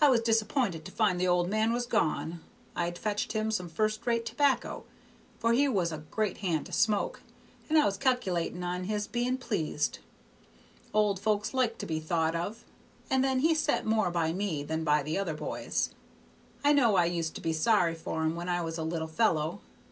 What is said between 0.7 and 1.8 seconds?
to find the old man